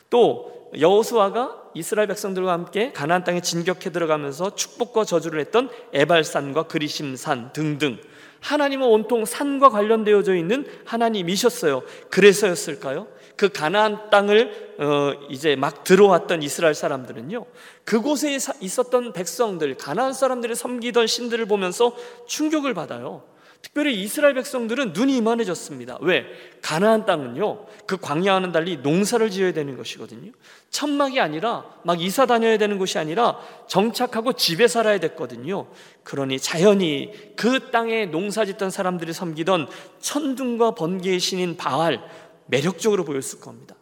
[0.09, 7.99] 또 여호수아가 이스라엘 백성들과 함께 가나안 땅에 진격해 들어가면서 축복과 저주를 했던 에발산과 그리심산 등등
[8.41, 11.81] 하나님은 온통 산과 관련되어져 있는 하나님이셨어요.
[12.09, 13.07] 그래서였을까요?
[13.35, 17.45] 그 가나안 땅을 어 이제 막 들어왔던 이스라엘 사람들은요.
[17.83, 21.95] 그곳에 있었던 백성들, 가나안 사람들이 섬기던 신들을 보면서
[22.27, 23.23] 충격을 받아요.
[23.65, 25.97] 특별히 이스라엘 백성들은 눈이 이만해졌습니다.
[26.01, 26.25] 왜?
[26.61, 27.65] 가나안 땅은요.
[27.87, 30.31] 그 광야와는 달리 농사를 지어야 되는 것이거든요.
[30.69, 35.67] 천막이 아니라 막 이사 다녀야 되는 곳이 아니라 정착하고 집에 살아야 됐거든요.
[36.03, 39.67] 그러니 자연히 그 땅에 농사 짓던 사람들이 섬기던
[39.99, 41.99] 천둥과 번개의 신인 바알
[42.45, 43.75] 매력적으로 보였을 겁니다.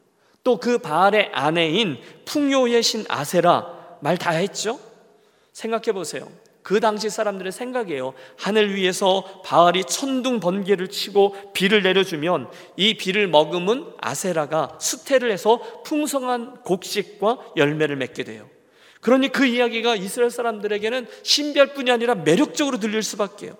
[0.45, 4.79] 또 그 바알의 아내인 풍요의 신 아세라 말 다 했죠?
[5.51, 6.27] 생각해 보세요.
[6.63, 8.13] 그 당시 사람들의 생각이에요.
[8.37, 16.61] 하늘 위에서 바알이 천둥 번개를 치고 비를 내려주면 이 비를 머금은 아세라가 수태를 해서 풍성한
[16.63, 18.47] 곡식과 열매를 맺게 돼요.
[19.01, 23.55] 그러니 그 이야기가 이스라엘 사람들에게는 신비할 뿐이 아니라 매력적으로 들릴 수밖에요.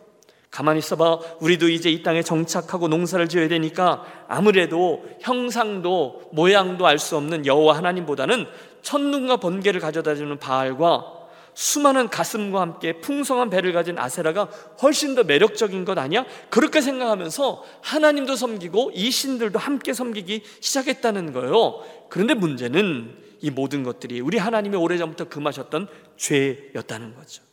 [0.49, 1.19] 가만히 있어봐.
[1.41, 7.75] 우리도 이제 이 땅에 정착하고 농사를 지어야 되니까 아무래도 형상도 모양도 알 수 없는 여호와
[7.75, 8.45] 하나님보다는
[8.83, 11.22] 천둥과 번개를 가져다주는 바알과
[11.53, 14.45] 수많은 가슴과 함께 풍성한 배를 가진 아세라가
[14.81, 16.25] 훨씬 더 매력적인 것 아니야?
[16.49, 21.83] 그렇게 생각하면서 하나님도 섬기고 이 신들도 함께 섬기기 시작했다는 거예요.
[22.09, 25.87] 그런데 문제는 이 모든 것들이 우리 하나님이 오래전부터 금하셨던
[26.17, 27.43] 죄였다는 거죠.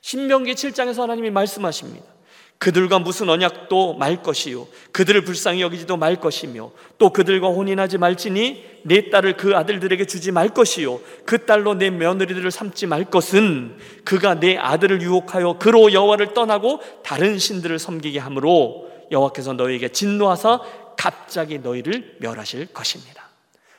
[0.00, 2.17] 신명기 7장에서 하나님이 말씀하십니다.
[2.58, 9.10] 그들과 무슨 언약도 말 것이요 그들을 불쌍히 여기지도 말 것이며 또 그들과 혼인하지 말지니 내
[9.10, 14.56] 딸을 그 아들들에게 주지 말 것이요 그 딸로 내 며느리들을 삼지 말 것은 그가 내
[14.56, 20.60] 아들을 유혹하여 그로 여호와를 떠나고 다른 신들을 섬기게 하므로 여호와께서 너희에게 진노하사
[20.96, 23.28] 갑자기 너희를 멸하실 것입니다.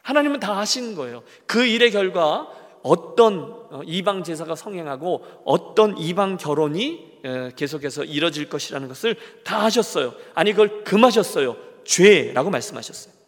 [0.03, 1.21] 하나님은 다 하신 거예요.
[1.45, 2.47] 그 일의 결과
[2.81, 7.08] 어떤 어, 이방 제사가 성행하고 어떤 이방 결혼이
[7.55, 10.13] 계속해서 이뤄질 것이라는 것을 다 하셨어요.
[10.33, 11.55] 아니 그걸 금하셨어요.
[11.85, 13.19] 죄라고 말씀하셨어요.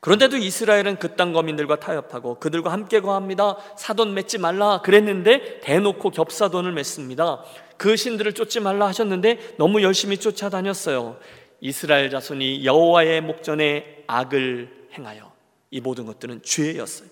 [0.00, 3.56] 그런데도 이스라엘은 그 땅 거민들과 타협하고 그들과 함께 거합니다.
[3.76, 7.42] 사돈 맺지 말라 그랬는데 대놓고 겹사돈을 맺습니다.
[7.76, 11.18] 그 신들을 쫓지 말라 하셨는데 너무 열심히 쫓아다녔어요.
[11.60, 15.32] 이스라엘 자손이 여호와의 목전에 악을 행하여
[15.70, 17.08] 이 모든 것들은 죄였어요.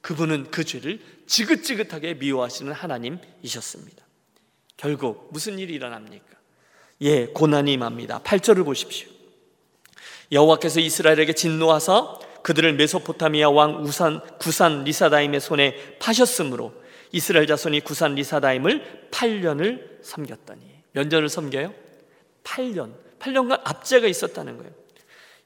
[0.00, 4.04] 그분은 그 죄를 지긋지긋하게 미워하시는 하나님이셨습니다.
[4.80, 6.24] 결국 무슨 일이 일어납니까?
[7.02, 8.22] 예, 고난이 임합니다.
[8.22, 9.10] 8절을 보십시오.
[10.32, 16.72] 여호와께서 이스라엘에게 진노하사 그들을 메소포타미아 왕 우산 구산 리사다임의 손에 파셨으므로
[17.12, 20.62] 이스라엘 자손이 구산 리사다임을 8년을 섬겼더니
[20.92, 21.74] 몇 년을 섬겨요?
[22.44, 22.94] 8년.
[23.18, 24.72] 8년간 압제가 있었다는 거예요.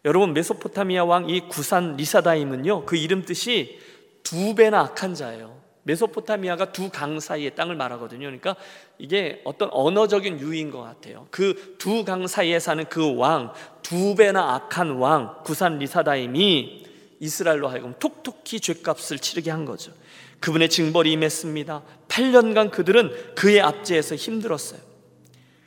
[0.04, 2.84] 여러분 메소포타미아 왕 이 구산 리사다임은요.
[2.84, 3.80] 그 이름 뜻이
[4.22, 5.63] 두 배나 악한 자예요.
[5.84, 8.20] 메소포타미아가 두 강 사이의 땅을 말하거든요.
[8.26, 8.56] 그러니까
[8.98, 11.26] 이게 어떤 언어적인 유인 것 같아요.
[11.30, 16.84] 그 두 강 사이에 사는 그 왕, 두 배나 악한 왕, 구산 리사다임이
[17.20, 19.92] 이스라엘로 하여금 톡톡히 죄값을 치르게 한 거죠.
[20.40, 21.82] 그분의 징벌이 임했습니다.
[22.08, 24.80] 8년간 그들은 그의 압제에서 힘들었어요.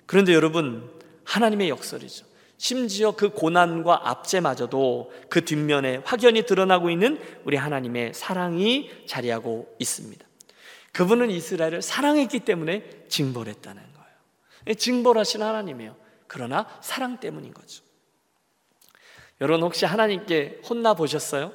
[0.06, 0.89] 그런데 여러분,
[1.23, 2.26] 하나님의 역설이죠.
[2.58, 10.26] 심지어 그 고난과 압제마저도 그 뒷면에 확연히 드러나고 있는 우리 하나님의 사랑이 자리하고 있습니다.
[10.91, 14.76] 그분은 이스라엘을 사랑했기 때문에 징벌했다는 거예요.
[14.76, 15.96] 징벌하신 하나님이에요.
[16.26, 17.84] 그러나 사랑 때문인 거죠.
[19.39, 21.54] 여러분 혹시 하나님께 혼나 보셨어요?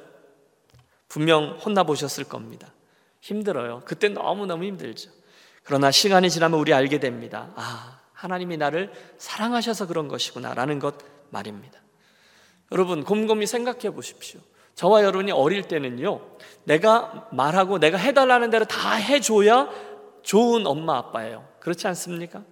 [1.09, 2.73] 분명 혼나 보셨을 겁니다.
[3.19, 3.81] 힘들어요.
[3.85, 5.11] 그때 너무너무 힘들죠.
[5.63, 7.51] 그러나 시간이 지나면 우리 알게 됩니다.
[7.55, 10.95] 아, 하나님이 나를 사랑하셔서 그런 것이구나라는 것
[11.29, 11.79] 말입니다.
[12.71, 14.39] 여러분 곰곰이 생각해 보십시오.
[14.75, 16.21] 저와 여러분이 어릴 때는요,
[16.63, 19.69] 내가 말하고 내가 해달라는 대로 다 해줘야
[20.23, 21.45] 좋은 엄마 아빠예요.
[21.59, 22.43] 그렇지 않습니까?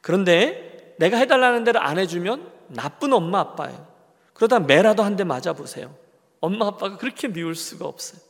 [0.00, 3.86] 그런데 내가 해달라는 대로 안 해주면 나쁜 엄마 아빠예요.
[4.32, 5.94] 그러다 매라도 한 대 맞아보세요.
[6.40, 8.20] 엄마 아빠가 그렇게 미울 수가 없어요.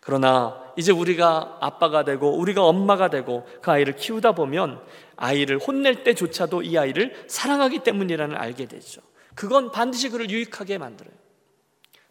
[0.00, 4.80] 그러나 이제 우리가 아빠가 되고 우리가 엄마가 되고 그 아이를 키우다 보면
[5.16, 9.02] 아이를 혼낼 때조차도 이 아이를 사랑하기 때문이라는 알게 되죠.
[9.34, 11.14] 그건 반드시 그를 유익하게 만들어요.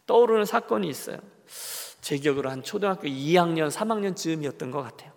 [0.06, 1.18] 떠오르는 사건이 있어요.
[2.00, 5.12] 제 기억으로 한 초등학교 2학년, 3학년 쯤이었던 것 같아요.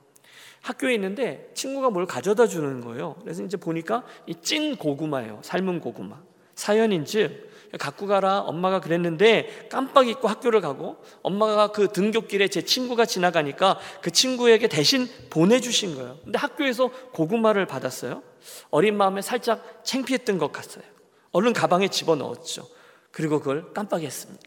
[0.62, 3.16] 학교에 있는데 친구가 뭘 가져다 주는 거예요.
[3.22, 5.40] 그래서 이제 보니까 이 찐 고구마예요.
[5.44, 6.22] 삶은 고구마.
[6.56, 8.40] 사연인 즉 갖고 가라.
[8.42, 15.08] 엄마가 그랬는데 깜빡 잊고 학교를 가고 엄마가 그 등굣길에 제 친구가 지나가니까 그 친구에게 대신
[15.30, 16.20] 보내주신 거예요.
[16.24, 18.22] 근데 학교에서 고구마를 받았어요.
[18.70, 20.84] 어린 마음에 살짝 창피했던 것 같아요.
[21.32, 22.68] 얼른 가방에 집어넣었죠.
[23.12, 24.44] 그리고 그걸 깜빡 했습니다.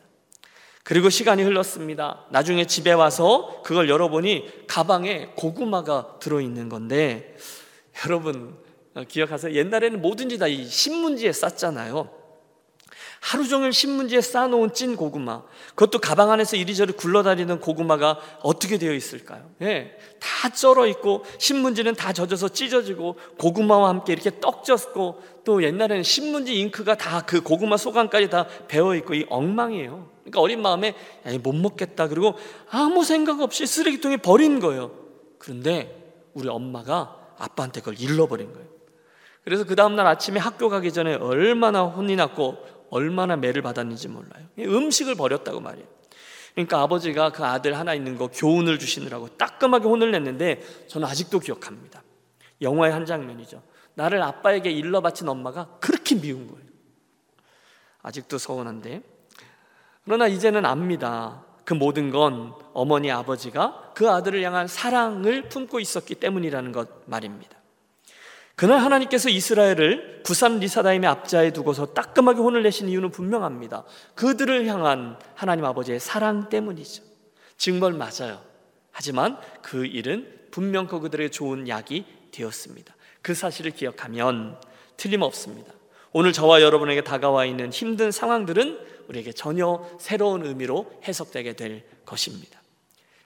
[0.84, 2.26] 그리고 시간이 흘렀습니다.
[2.30, 7.36] 나중에 집에 와서 그걸 열어보니 가방에 고구마가 들어있는 건데
[8.04, 8.56] 여러분
[8.94, 9.52] 어, 기억하세요?
[9.52, 12.08] 옛날에는 뭐든지 다 이 신문지에 쌌잖아요
[13.26, 15.42] 하루 종일 신문지에 쌓아놓은 찐 고구마,
[15.74, 19.50] 그것도 가방 안에서 이리저리 굴러다니는 고구마가 어떻게 되어 있을까요?
[19.62, 26.54] 예, 다 쩔어 있고 신문지는 다 젖어서 찢어지고 고구마와 함께 이렇게 떡졌고 또 옛날에는 신문지
[26.60, 30.08] 잉크가 다 그 고구마 소감까지 다 배어 있고 이 엉망이에요.
[30.20, 30.94] 그러니까 어린 마음에
[31.26, 32.34] 야, 못 먹겠다 그리고
[32.70, 34.92] 아무 생각 없이 쓰레기통에 버린 거예요.
[35.38, 38.68] 그런데 우리 엄마가 아빠한테 그걸 잃어버린 거예요.
[39.42, 44.44] 그래서 그 다음날 아침에 학교 가기 전에 얼마나 혼이 났고 얼마나 매를 받았는지 몰라요.
[44.58, 45.86] 음식을 버렸다고 말이에요.
[46.54, 52.02] 그러니까 아버지가 그 아들 하나 있는 거 교훈을 주시느라고 따끔하게 혼을 냈는데 저는 아직도 기억합니다.
[52.62, 53.62] 영화의 한 장면이죠.
[53.94, 56.66] 나를 아빠에게 일러 바친 엄마가 그렇게 미운 거예요.
[58.02, 59.02] 아직도 서운한데.
[60.04, 61.44] 그러나 이제는 압니다.
[61.64, 67.55] 그 모든 건 어머니 아버지가 그 아들을 향한 사랑을 품고 있었기 때문이라는 것 말입니다.
[68.56, 73.84] 그날 하나님께서 이스라엘을 구산 리사다임의 앞자에 두고서 따끔하게 혼을 내신 이유는 분명합니다.
[74.14, 77.02] 그들을 향한 하나님 아버지의 사랑 때문이죠.
[77.58, 78.42] 징벌 맞아요.
[78.90, 82.96] 하지만 그 일은 분명 그들에게 좋은 약이 되었습니다.
[83.20, 84.58] 그 사실을 기억하면
[84.96, 85.70] 틀림없습니다.
[86.12, 92.62] 오늘 저와 여러분에게 다가와 있는 힘든 상황들은 우리에게 전혀 새로운 의미로 해석되게 될 것입니다.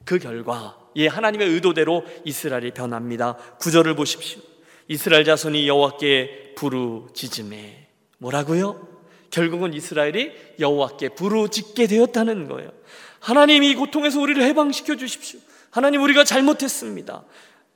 [0.05, 3.37] 그 결과 예 하나님의 의도대로 이스라엘이 변합니다.
[3.61, 4.50] 구절을 보십시오.
[4.91, 7.87] 이스라엘 자손이 여호와께 부르짖음에
[8.19, 8.89] 뭐라고요?
[9.31, 12.73] 결국은 이스라엘이 여호와께 부르짖게 되었다는 거예요.
[13.21, 15.39] 하나님 이 고통에서 우리를 해방시켜 주십시오.
[15.71, 17.23] 하나님 우리가 잘못했습니다.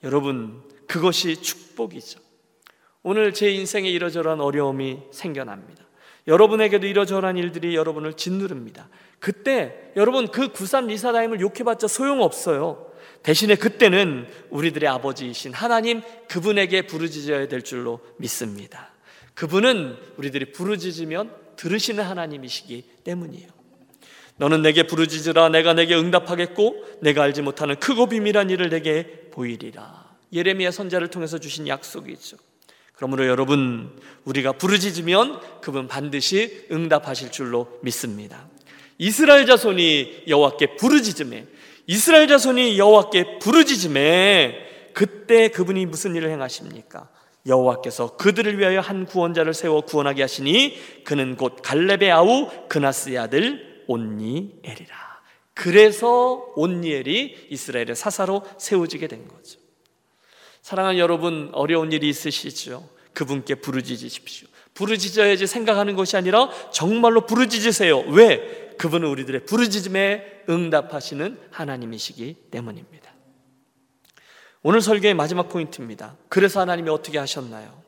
[0.03, 2.18] 여러분 그것이 축복이죠.
[3.05, 5.85] 오늘 제 인생에 이러저러한 어려움이 생겨납니다.
[6.27, 8.88] 여러분에게도 이러저러한 일들이 여러분을 짓누릅니다.
[9.20, 12.90] 그때 여러분 그 구산 리사다임을 욕해봤자 소용없어요.
[13.25, 18.93] 대신에 그때는 우리들의 아버지이신 하나님 그분에게 부르짖어야 될 줄로 믿습니다.
[19.33, 23.49] 그분은 우리들이 부르짖으면 들으시는 하나님이시기 때문이에요.
[24.37, 30.05] 너는 내게 부르짖으라 내가 내게 응답하겠고 내가 알지 못하는 크고 비밀한 일을 내게 보이리라.
[30.33, 32.37] 예레미야 선자를 통해서 주신 약속이죠.
[32.93, 38.49] 그러므로 여러분 우리가 부르짖으면 그분 반드시 응답하실 줄로 믿습니다.
[38.99, 41.54] 이스라엘 자손이 여호와께 부르짖음에
[41.87, 47.09] 이스라엘 자손이 여호와께 부르짖음에 그때 그분이 무슨 일을 행하십니까?
[47.47, 55.14] 여호와께서 그들을 위하여 한 구원자를 세워 구원하게 하시니 그는 곧 갈렙의 아우 그나스의 아들 온니엘이라.
[55.53, 59.61] 그래서 온니엘이 이스라엘의 사사로 세워지게 된 거죠.
[60.62, 62.88] 사랑하는 여러분 어려운 일이 있으시죠?
[63.12, 64.49] 그분께 부르짖으십시오.
[64.73, 68.01] 부르짖어야지 생각하는 것이 아니라 정말로 부르짖으세요.
[68.09, 68.63] 왜?
[68.79, 73.13] 그분은 우리들의 부르짖음에 응답하시는 하나님이시기 때문입니다.
[74.63, 76.17] 오늘 설교의 마지막 포인트입니다.
[76.29, 77.83] 그래서 하나님이 어떻게 하셨나요?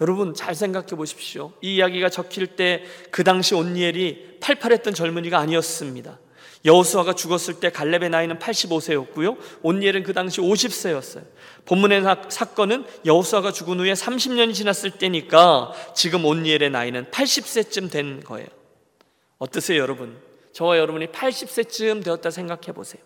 [0.00, 1.52] 여러분 잘 생각해 보십시오.
[1.60, 6.18] 이 이야기가 적힐 때 그 당시 온니엘이 팔팔했던 젊은이가 아니었습니다.
[6.64, 9.36] 여호수아가 죽었을 때 갈렙의 나이는 85세였고요.
[9.62, 11.24] 온니엘은 그 당시 50세였어요.
[11.64, 18.46] 본문의 사 건은 여호수아가 죽은 후에 30년이 지났을 때니까 지금 온니엘의 나이는 80세쯤 된 거예요.
[19.40, 20.18] 어떠세요, 여러분?
[20.52, 23.02] 저와 여러분이 80세쯤 되었다 생각해 보세요.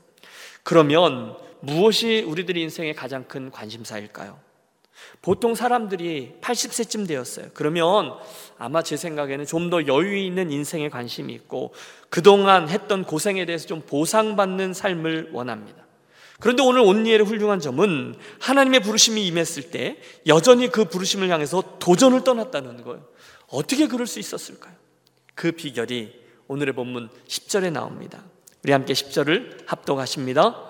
[0.65, 4.41] 그러면 무엇이 우리들 인생의 가장 큰 관심사일까요?
[5.23, 7.51] 보통 사람들이 80세쯤 되었어요.
[7.55, 8.15] 그러면
[8.59, 11.73] 아마 제 생각에는 좀 더 여유 있는 인생에 관심이 있고
[12.11, 15.87] 그동안 했던 고생에 대해서 좀 보상받는 삶을 원합니다.
[16.41, 22.83] 그런데 오늘 온니엘의 훌륭한 점은 하나님의 부르심이 임했을 때 여전히 그 부르심을 향해서 도전을 떠났다는
[22.83, 23.07] 거예요.
[23.47, 24.75] 어떻게 그럴 수 있었을까요?
[25.37, 28.23] 그 비결이 오늘의 본문 10절에 나옵니다.
[28.63, 30.61] 우리 함께 10절을 합독하십니다.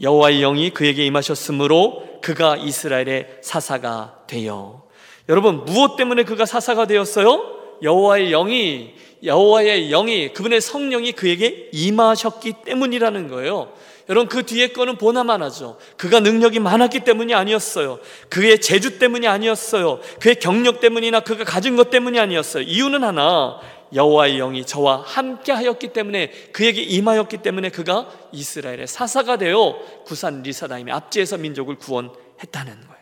[0.00, 4.84] 여호와의 영이 그에게 임하셨으므로 그가 이스라엘의 사사가 되어.
[5.28, 7.56] 여러분 무엇 때문에 그가 사사가 되었어요?
[7.82, 13.72] 여호와의 영이 여호와의 영이 그분의 성령이 그에게 임하셨기 때문이라는 거예요.
[14.08, 15.78] 여러분 그 뒤에 거는 보나마나죠.
[15.96, 17.98] 그가 능력이 많았기 때문이 아니었어요.
[18.28, 20.00] 그의 재주 때문이 아니었어요.
[20.20, 22.62] 그의 경력 때문이나 그가 가진 것 때문이 아니었어요.
[22.62, 23.58] 이유는 하나
[23.94, 30.92] 여호와의 영이 저와 함께 하였기 때문에 그에게 임하였기 때문에 그가 이스라엘의 사사가 되어 구산 리사다임의
[30.92, 32.96] 압지에서 민족을 구원했다는 거예요.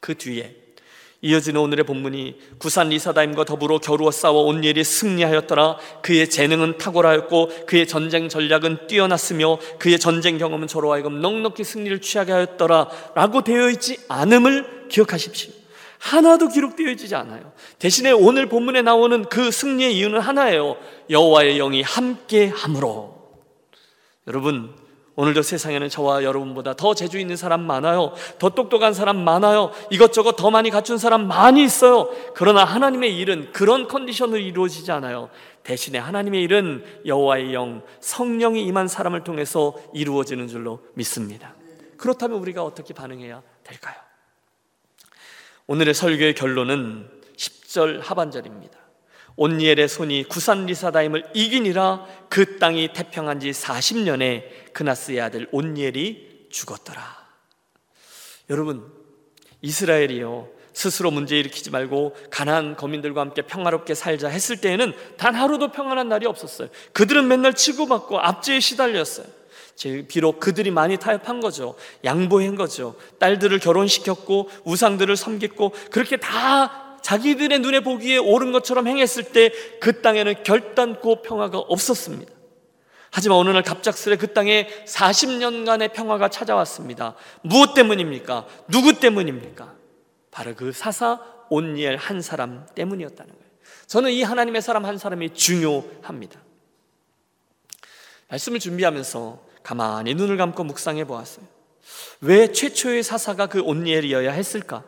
[0.00, 0.64] 그 뒤에
[1.22, 5.78] 이어지는 오늘의 본문이 구산 리사다임과 더불어 겨루어 싸워 온일이 승리하였더라.
[6.02, 12.32] 그의 재능은 탁월하였고 그의 전쟁 전략은 뛰어났으며 그의 전쟁 경험은 저로 하여금 넉넉히 승리를 취하게
[12.32, 12.90] 하였더라.
[13.14, 15.63] 라고 되어 있지 않음을 기억하십시오
[16.04, 20.76] 하나도 기록되어 있지 않아요 대신에 오늘 본문에 나오는 그 승리의 이유는 하나예요
[21.08, 23.14] 여호와의 영이 함께 함으로
[24.26, 24.74] 여러분
[25.16, 28.14] 오늘도 세상에는 저와 여러분보다 더 재주 있는 사람 많아요.
[28.40, 29.70] 더 똑똑한 사람 많아요.
[29.88, 32.10] 이것저것 더 많이 갖춘 사람 많이 있어요.
[32.34, 35.30] 그러나 하나님의 일은 그런 컨디션으로 이루어지지 않아요.
[35.62, 41.54] 대신에 하나님의 일은 여호와의 영, 성령이 임한 사람을 통해서 이루어지는 줄로 믿습니다.
[41.96, 43.94] 그렇다면 우리가 어떻게 반응해야 될까요?
[45.66, 48.78] 오늘의 설교의 결론은 10절 하반절입니다.
[49.36, 57.02] 온니엘의 손이 구산 리사다임을 이기니라 그 땅이 태평한 지 40년에 그나스의 아들 온니엘이 죽었더라.
[58.50, 58.92] 여러분,
[59.62, 60.48] 이스라엘이요.
[60.74, 66.26] 스스로 문제 일으키지 말고 가난 거민들과 함께 평화롭게 살자 했을 때에는 단 하루도 평안한 날이
[66.26, 66.68] 없었어요.
[66.92, 69.26] 그들은 맨날 치고받고 압제에 시달렸어요.
[70.08, 71.74] 비록 그들이 많이 타협한 거죠.
[72.04, 72.96] 양보한 거죠.
[73.18, 80.42] 딸들을 결혼시켰고 우상들을 섬겼고 그렇게 다 자기들의 눈에 보기에 옳은 것처럼 행했을 때 그 땅에는
[80.44, 82.32] 결단코 평화가 없었습니다.
[83.10, 87.14] 하지만 어느 날 갑작스레 그 땅에 40년간의 평화가 찾아왔습니다.
[87.42, 88.46] 무엇 때문입니까?
[88.68, 89.74] 누구 때문입니까?
[90.30, 93.44] 바로 그 사사 온니엘 한 사람 때문이었다는 거예요.
[93.86, 96.40] 저는 이 하나님의 사람 한 사람이 중요합니다.
[98.28, 101.46] 말씀을 준비하면서 가만히 눈을 감고 묵상해 보았어요.
[102.20, 104.84] 왜 최초의 사사가 그 온니엘이어야 했을까?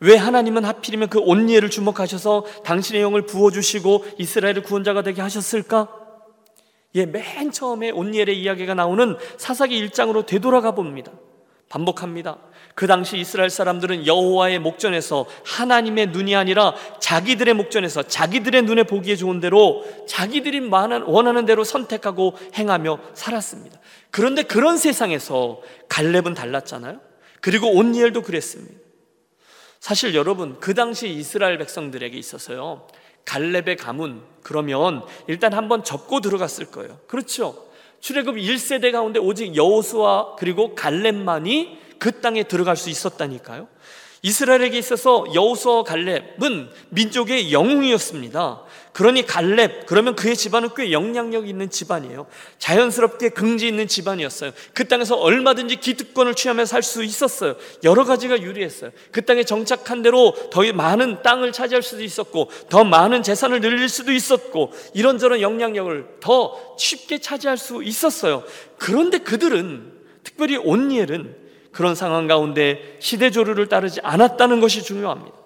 [0.00, 5.88] 왜 하나님은 하필이면 그 온니엘을 주목하셔서 당신의 영을 부어주시고 이스라엘의 구원자가 되게 하셨을까?
[6.94, 11.12] 예, 맨 처음에 온니엘의 이야기가 나오는 사사기 1장으로 되돌아가 봅니다.
[11.68, 12.38] 반복합니다.
[12.78, 19.40] 그 당시 이스라엘 사람들은 여호와의 목전에서 하나님의 눈이 아니라 자기들의 목전에서 자기들의 눈에 보기에 좋은
[19.40, 23.80] 대로 자기들이 원하는 대로 선택하고 행하며 살았습니다.
[24.12, 27.00] 그런데 그런 세상에서 갈렙은 달랐잖아요.
[27.40, 28.78] 그리고 온니엘도 그랬습니다.
[29.80, 32.86] 사실 여러분 그 당시 이스라엘 백성들에게 있어서요
[33.24, 37.00] 갈렙의 가문 그러면 일단 한번 접고 들어갔을 거예요.
[37.08, 37.66] 그렇죠?
[37.98, 43.68] 출애굽 1세대 가운데 오직 여호수아 그리고 갈렙만이 그 땅에 들어갈 수 있었다니까요.
[44.22, 48.62] 이스라엘에게 있어서 여호수아 갈렙은 민족의 영웅이었습니다.
[48.92, 52.26] 그러니 갈렙 그러면 그의 집안은 꽤 영향력 있는 집안이에요.
[52.58, 54.50] 자연스럽게 긍지 있는 집안이었어요.
[54.74, 57.54] 그 땅에서 얼마든지 기득권을 취하며 살 수 있었어요.
[57.84, 58.90] 여러 가지가 유리했어요.
[59.12, 64.10] 그 땅에 정착한 대로 더 많은 땅을 차지할 수도 있었고 더 많은 재산을 늘릴 수도
[64.10, 68.42] 있었고 이런저런 영향력을 더 쉽게 차지할 수 있었어요.
[68.78, 69.92] 그런데 그들은
[70.24, 75.36] 특별히 온니엘은 그런 상황 가운데 시대조류를 따르지 않았다는 것이 중요합니다.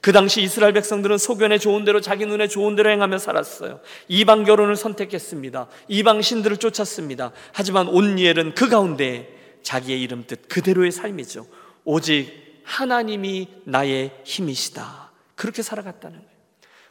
[0.00, 3.80] 그 당시 이스라엘 백성들은 소견에 좋은 대로 자기 눈에 좋은 대로 행하며 살았어요.
[4.08, 5.68] 이방 결혼을 선택했습니다.
[5.88, 7.32] 이방 신들을 쫓았습니다.
[7.52, 11.46] 하지만 온니엘은 그 가운데 자기의 이름 뜻 그대로의 삶이죠.
[11.84, 15.10] 오직 하나님이 나의 힘이시다.
[15.36, 16.33] 그렇게 살아갔다는 거예요.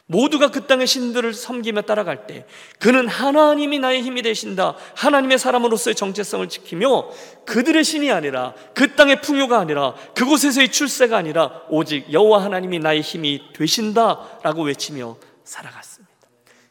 [0.06, 2.46] 모두가 그 땅의 신들을 섬기며 따라갈 때
[2.78, 4.76] 그는 하나님이 나의 힘이 되신다.
[4.94, 7.08] 하나님의 사람으로서의 정체성을 지키며
[7.46, 13.40] 그들의 신이 아니라 그 땅의 풍요가 아니라 그곳에서의 출세가 아니라 오직 여호와 하나님이 나의 힘이
[13.54, 16.12] 되신다라고 외치며 살아갔습니다.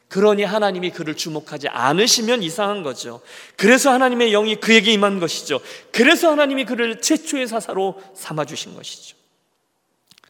[0.06, 3.20] 그러니 하나님이 그를 주목하지 않으시면 이상한 거죠.
[3.56, 5.60] 그래서 하나님의 영이 그에게 임한 것이죠.
[5.90, 9.16] 그래서 하나님이 그를 최초의 사사로 삼아 주신 것이죠.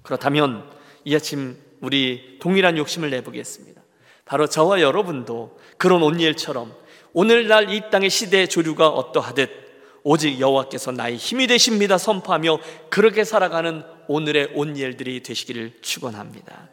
[0.02, 0.64] 그렇다면
[1.04, 3.82] 이 아침 우리 동일한 욕심을 내보겠습니다.
[4.24, 6.74] 바로 저와 여러분도 그런 온니엘처럼
[7.12, 9.50] 오늘날 이 땅의 시대의 조류가 어떠하듯
[10.02, 12.58] 오직 여호와께서 나의 힘이 되십니다 선포하며
[12.90, 16.68] 그렇게 살아가는 오늘의 온니엘들이 되시기를 축원합니다.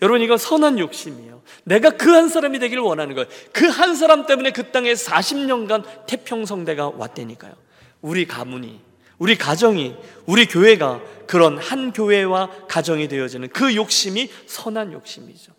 [0.00, 1.42] 여러분 이건 선한 욕심이에요.
[1.64, 3.28] 내가 그 한 사람이 되기를 원하는 거예요.
[3.52, 7.52] 그 한 사람 때문에 그 땅에 40년간 태평성대가 왔다니까요.
[8.00, 8.80] 우리 가문이
[9.22, 9.94] 우리 가정이,
[10.26, 15.52] 우리 교회가 그런 한 교회와 가정이 되어지는 그 욕심이 선한 욕심이죠.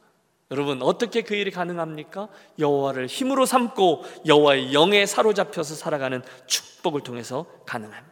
[0.51, 2.27] 여러분 어떻게 그 일이 가능합니까?
[2.59, 8.11] 여호와를 힘으로 삼고 여호와의 영에 사로잡혀서 살아가는 축복을 통해서 가능합니다.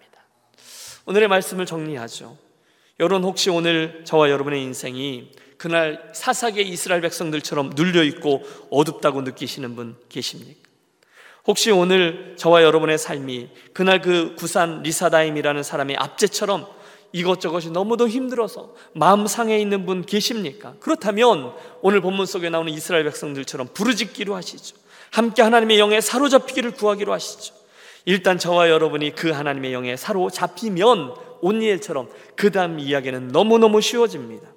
[1.06, 2.38] 오늘의 말씀을 정리하죠.
[3.02, 9.98] 여러분 혹시 오늘 저와 여러분의 인생이 그날 사사계 이스라엘 백성들처럼 눌려 있고 어둡다고 느끼시는 분
[10.08, 10.71] 계십니까?
[11.48, 16.68] 혹시 오늘 저와 여러분의 삶이 그날 그 구산 리사다임이라는 사람의 압제처럼
[17.14, 20.76] 이것저것이 너무도 힘들어서 마음 상해 있는 분 계십니까?
[20.80, 24.78] 그렇다면 오늘 본문 속에 나오는 이스라엘 백성들처럼 부르짖기로 하시죠.
[25.12, 27.54] 함께 하나님의 영에 사로잡히기를 구하기로 하시죠.
[28.06, 34.48] 일단 저와 여러분이 그 하나님의 영에 사로잡히면 온니엘처럼 그 다음 이야기는 너무너무 쉬워집니다.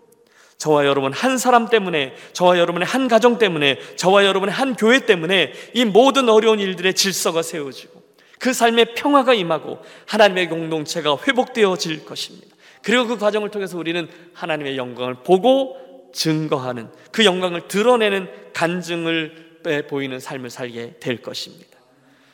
[0.58, 5.52] 저와 여러분 한 사람 때문에, 저와 여러분의 한 가정 때문에, 저와 여러분의 한 교회 때문에
[5.74, 8.02] 이 모든 어려운 일들의 질서가 세워지고
[8.38, 12.54] 그 삶의 평화가 임하고 하나님의 공동체가 회복되어질 것입니다.
[12.82, 20.50] 그리고 그 과정을 통해서 우리는 하나님의 영광을 보고 증거하는 그 영광을 드러내는 간증을 보이는 삶을
[20.50, 21.78] 살게 될 것입니다.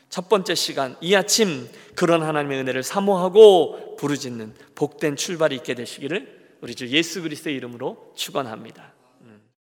[0.09, 6.75] 첫 번째 시간, 이 아침 그런 하나님의 은혜를 사모하고 부르짖는 복된 출발이 있게 되시기를 우리
[6.75, 9.00] 주 예수 그리스도의 이름으로 축원합니다.